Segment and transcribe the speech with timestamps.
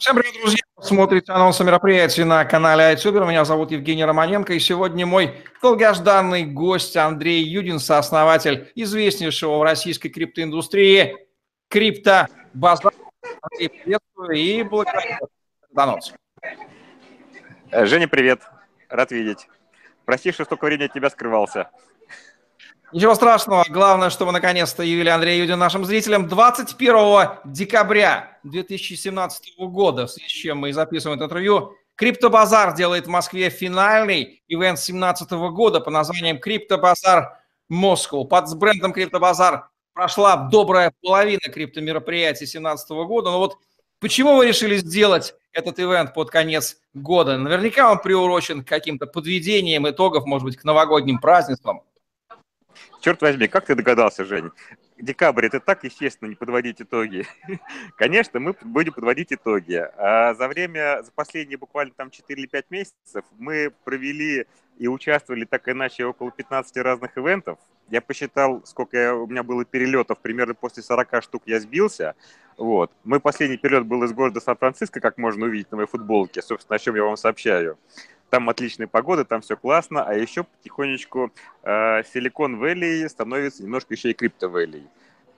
[0.00, 0.62] Всем привет, друзья!
[0.80, 3.28] Смотрите анонсы мероприятий на канале iTuber.
[3.28, 10.08] Меня зовут Евгений Романенко, и сегодня мой долгожданный гость Андрей Юдин, сооснователь известнейшего в российской
[10.08, 11.18] криптоиндустрии
[11.68, 12.94] криптобазара.
[13.42, 15.28] Андрей, приветствую и благодарю
[15.70, 16.14] за анонс.
[17.70, 18.40] Э, Женя, привет.
[18.88, 19.48] Рад видеть.
[20.06, 21.68] Прости, что столько времени от тебя скрывался.
[22.92, 23.64] Ничего страшного.
[23.68, 30.28] Главное, что вы наконец-то явили Андрея Юдина нашим зрителям 21 декабря 2017 года, в связи
[30.28, 31.76] с чем мы и записываем это интервью.
[31.94, 38.24] Криптобазар делает в Москве финальный ивент 2017 года по названием Криптобазар Москва.
[38.24, 43.30] Под брендом Криптобазар прошла добрая половина криптомероприятий 2017 года.
[43.30, 43.58] Но вот
[44.00, 47.38] почему вы решили сделать этот ивент под конец года?
[47.38, 51.82] Наверняка он приурочен к каким-то подведениям итогов, может быть, к новогодним празднествам.
[53.00, 54.50] Черт возьми, как ты догадался, Жень?
[54.98, 57.26] Декабрь, это так естественно не подводить итоги.
[57.96, 59.82] Конечно, мы будем подводить итоги.
[59.96, 64.46] А за время, за последние буквально там 4 или 5 месяцев мы провели
[64.78, 67.58] и участвовали так иначе около 15 разных ивентов.
[67.88, 72.14] Я посчитал, сколько я, у меня было перелетов, примерно после 40 штук я сбился.
[72.56, 72.92] Вот.
[73.04, 76.78] Мой последний перелет был из города Сан-Франциско, как можно увидеть на моей футболке, собственно, о
[76.78, 77.78] чем я вам сообщаю.
[78.30, 81.32] Там отличная погода, там все классно, а еще потихонечку
[81.64, 84.84] Силикон э, Вэлли становится немножко еще и Крипто Вэлли.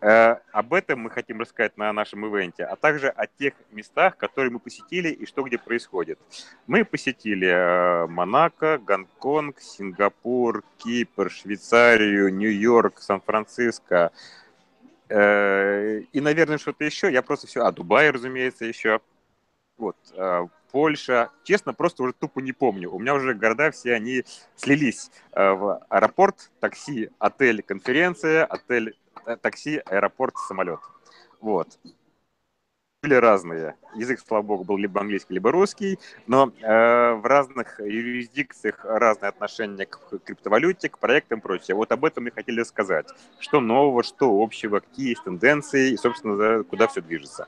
[0.00, 4.52] Э, об этом мы хотим рассказать на нашем ивенте, а также о тех местах, которые
[4.52, 6.20] мы посетили и что где происходит.
[6.68, 14.12] Мы посетили э, Монако, Гонконг, Сингапур, Кипр, Швейцарию, Нью-Йорк, Сан-Франциско
[15.08, 17.12] и, наверное, что-то еще.
[17.12, 17.64] Я просто все...
[17.64, 19.00] А, Дубай, разумеется, еще.
[19.78, 19.96] Вот.
[20.14, 21.30] Э, Польша.
[21.42, 22.92] Честно, просто уже тупо не помню.
[22.92, 24.24] У меня уже города все, они
[24.56, 30.80] слились э, в аэропорт, такси, отель, конференция, отель, э, такси, аэропорт, самолет.
[31.40, 31.78] Вот.
[33.02, 33.76] Были разные.
[33.94, 39.86] Язык, слава богу, был либо английский, либо русский, но э, в разных юрисдикциях разные отношения
[39.86, 41.74] к криптовалюте, к проектам и прочее.
[41.74, 43.06] Вот об этом мы хотели сказать.
[43.38, 47.46] Что нового, что общего, какие есть тенденции и, собственно, куда все движется.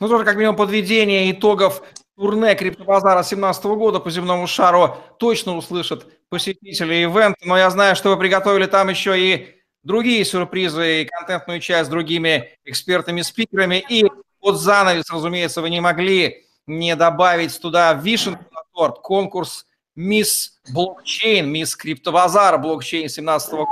[0.00, 1.82] Ну, тоже как минимум подведение итогов
[2.16, 8.10] турне криптобазара 2017 года по земному шару точно услышат посетители ивента, но я знаю, что
[8.10, 13.84] вы приготовили там еще и другие сюрпризы и контентную часть с другими экспертами-спикерами.
[13.88, 14.06] И
[14.40, 19.66] под занавес, разумеется, вы не могли не добавить туда вишенку на торт, конкурс
[19.96, 23.70] «Мисс Блокчейн», «Мисс Криптобазар Блокчейн» 2017 года.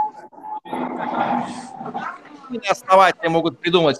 [2.68, 3.98] Основатели могут придумать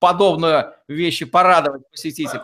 [0.00, 2.40] подобную вещи, порадовать посетителей.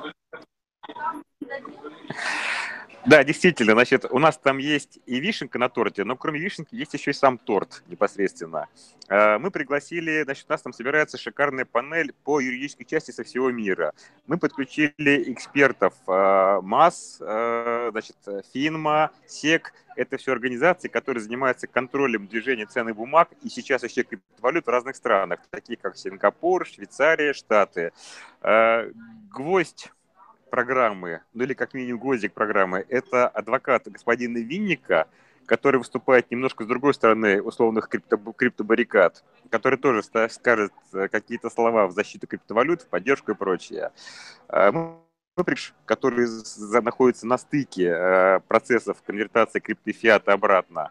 [3.07, 6.93] Да, действительно, значит, у нас там есть и вишенка на торте, но кроме вишенки есть
[6.93, 8.67] еще и сам торт непосредственно.
[9.09, 13.53] Э, мы пригласили, значит, у нас там собирается шикарная панель по юридической части со всего
[13.53, 13.93] мира.
[14.27, 18.17] Мы подключили экспертов э, МАС, э, значит,
[18.53, 19.73] ФИНМА, СЕК.
[19.95, 24.97] Это все организации, которые занимаются контролем движения ценных бумаг и сейчас еще криптовалют в разных
[24.97, 27.93] странах, таких как Сингапур, Швейцария, Штаты.
[28.43, 29.91] Гвоздь
[30.51, 35.09] программы, ну или как минимум гвоздик программы, это адвокат господина Винника,
[35.47, 41.87] который выступает немножко с другой стороны условных крипто, криптобаррикад, который тоже скажет э, какие-то слова
[41.87, 43.93] в защиту криптовалют, в поддержку и прочее.
[44.49, 44.73] Э,
[45.85, 46.27] который
[46.83, 50.91] находится на стыке э, процессов конвертации криптофиата обратно.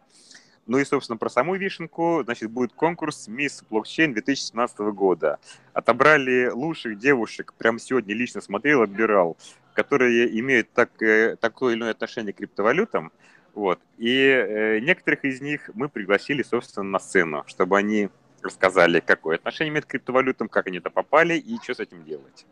[0.67, 5.39] Ну и, собственно, про саму вишенку, значит, будет конкурс «Мисс Блокчейн» 2017 года.
[5.73, 9.37] Отобрали лучших девушек, прямо сегодня лично смотрел, отбирал,
[9.73, 13.11] которые имеют так, э, такое или иное отношение к криптовалютам.
[13.53, 13.79] Вот.
[13.97, 18.09] И э, некоторых из них мы пригласили, собственно, на сцену, чтобы они
[18.41, 22.45] рассказали, какое отношение имеют к криптовалютам, как они это попали и что с этим делать.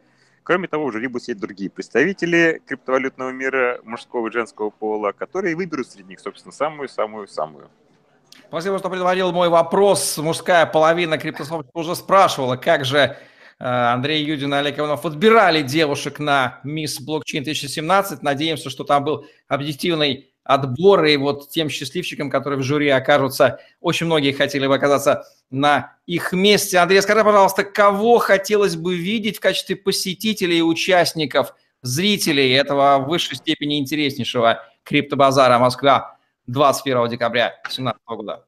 [0.43, 5.55] Кроме того, в жюри будут сидеть другие представители криптовалютного мира мужского и женского пола, которые
[5.55, 7.69] выберут среди них, собственно, самую-самую-самую.
[8.53, 10.15] Спасибо, что предварил мой вопрос.
[10.19, 13.15] Мужская половина криптосообщества уже спрашивала, как же э,
[13.57, 18.21] Андрей Юдин и Олег Иванов отбирали девушек на Мисс Блокчейн 2017.
[18.21, 24.05] Надеемся, что там был объективный отбор, и вот тем счастливчикам, которые в жюри окажутся, очень
[24.05, 26.77] многие хотели бы оказаться на их месте.
[26.77, 33.09] Андрей, скажи, пожалуйста, кого хотелось бы видеть в качестве посетителей и участников, зрителей этого в
[33.09, 36.13] высшей степени интереснейшего криптобазара Москва
[36.47, 38.45] 21 декабря 2017 года?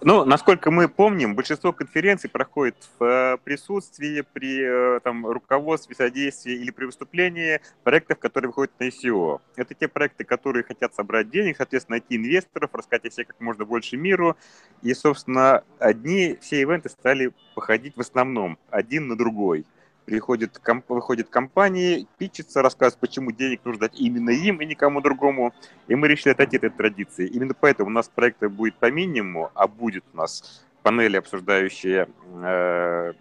[0.00, 6.52] Ну, насколько мы помним, большинство конференций проходит в э, присутствии, при э, там, руководстве, содействии
[6.52, 9.40] или при выступлении проектов, которые выходят на ICO.
[9.56, 13.64] Это те проекты, которые хотят собрать денег, соответственно, найти инвесторов, рассказать о себе как можно
[13.64, 14.36] больше миру.
[14.82, 19.64] И, собственно, одни все ивенты стали походить в основном один на другой.
[20.04, 25.52] Приходит, комп, выходит компании, питчится, рассказывает, почему денег нужно дать именно им и никому другому.
[25.88, 27.26] И мы решили отойти от этой традиции.
[27.26, 32.08] Именно поэтому у нас проекты будет по минимуму, а будет у нас панели, обсуждающие
[32.42, 33.12] э,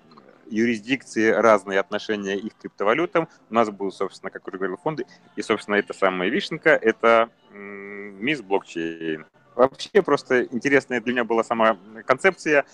[0.49, 3.27] юрисдикции, разные отношения их к криптовалютам.
[3.49, 5.05] У нас будут, собственно, как уже говорил, фонды.
[5.35, 9.25] И, собственно, это самая вишенка, это мисс блокчейн.
[9.55, 12.65] Вообще просто интересная для меня была сама концепция.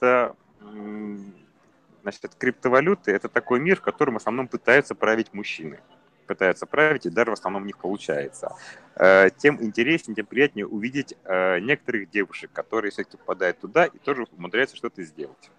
[0.00, 0.34] Это
[2.02, 5.80] значит, криптовалюты– это такой мир, в котором в основном пытаются править мужчины
[6.28, 8.54] пытаются править, и даже в основном у них получается.
[8.94, 14.26] Э, тем интереснее, тем приятнее увидеть э, некоторых девушек, которые все-таки попадают туда и тоже
[14.36, 15.50] умудряются что-то сделать.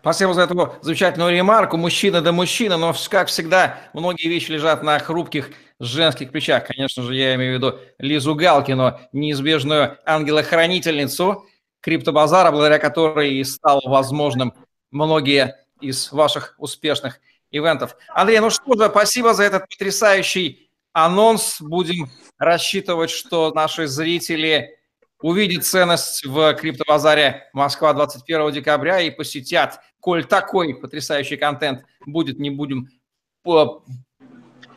[0.00, 1.76] Спасибо за эту замечательную ремарку.
[1.76, 6.66] Мужчина да мужчина, но, как всегда, многие вещи лежат на хрупких женских плечах.
[6.66, 11.44] Конечно же, я имею в виду Лизу Галкину, неизбежную ангелохранительницу
[11.82, 14.54] криптобазара, благодаря которой и стало возможным
[14.90, 17.20] многие из ваших успешных
[17.50, 17.96] ивентов.
[18.08, 21.60] Андрей, ну что же, спасибо за этот потрясающий анонс.
[21.60, 24.76] Будем рассчитывать, что наши зрители
[25.20, 32.50] увидят ценность в криптобазаре Москва 21 декабря и посетят коль такой потрясающий контент будет, не
[32.50, 32.88] будем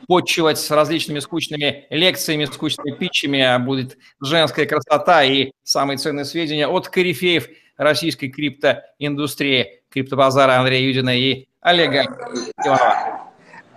[0.08, 6.68] почивать с различными скучными лекциями, скучными питчами, а будет женская красота и самые ценные сведения
[6.68, 12.04] от корифеев российской криптоиндустрии, криптобазара Андрея Юдина и Олега
[12.66, 13.13] Иванова.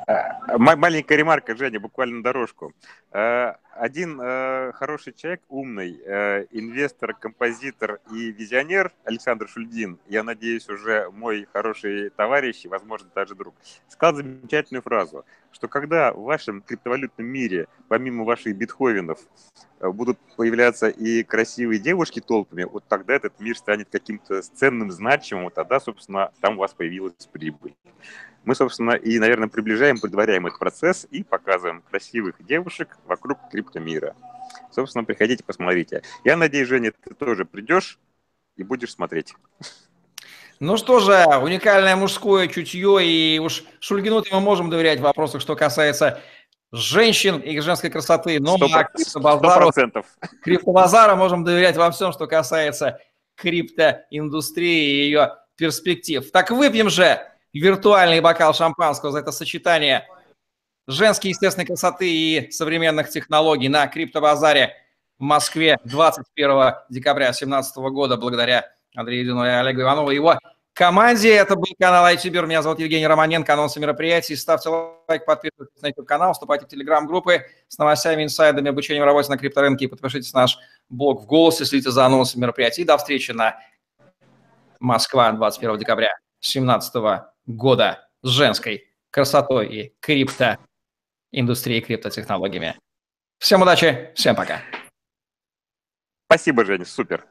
[0.06, 2.72] Маленькая ремарка, Женя, буквально дорожку.
[3.10, 10.68] Э, один э, хороший человек, умный, э, инвестор, композитор и визионер Александр Шульдин, я надеюсь,
[10.68, 13.56] уже мой хороший товарищ и, возможно, даже друг,
[13.88, 19.18] сказал замечательную фразу, что когда в вашем криптовалютном мире, помимо ваших битховенов,
[19.80, 25.54] будут появляться и красивые девушки толпами, вот тогда этот мир станет каким-то ценным, значимым, вот
[25.54, 27.74] тогда, собственно, там у вас появилась прибыль.
[28.46, 34.14] Мы, собственно, и, наверное, приближаем, предваряем этот процесс и показываем красивых девушек вокруг криптомира.
[34.70, 36.02] Собственно, приходите, посмотрите.
[36.22, 37.98] Я надеюсь, Женя, ты тоже придешь
[38.56, 39.34] и будешь смотреть.
[40.60, 41.12] Ну что же,
[41.42, 46.22] уникальное мужское чутье, и уж Шульгину мы можем доверять в вопросах, что касается
[46.70, 48.38] женщин и женской красоты.
[48.38, 49.72] Но 100%, а криптобазару,
[50.44, 53.00] криптобазара можем доверять во всем, что касается
[53.34, 56.30] криптоиндустрии и ее перспектив.
[56.30, 57.20] Так выпьем же
[57.60, 60.06] виртуальный бокал шампанского за это сочетание
[60.86, 64.74] женской естественной красоты и современных технологий на криптобазаре
[65.18, 70.38] в Москве 21 декабря 2017 года благодаря Андрею Юдину и Олегу Иванову и его
[70.76, 71.34] команде.
[71.34, 72.46] Это был канал iTuber.
[72.46, 73.52] Меня зовут Евгений Романенко.
[73.52, 74.36] Анонсы мероприятий.
[74.36, 79.86] Ставьте лайк, подписывайтесь на YouTube-канал, вступайте в телеграм-группы с новостями, инсайдами, обучением работе на крипторынке
[79.86, 82.82] и подпишитесь на наш блог в голосе, следите за анонсами мероприятий.
[82.82, 83.58] И до встречи на
[84.78, 86.10] Москва 21 декабря
[86.42, 90.58] 2017 года с женской красотой и крипто
[91.32, 92.78] индустрией, криптотехнологиями.
[93.38, 94.62] Всем удачи, всем пока.
[96.26, 97.26] Спасибо, Женя, супер.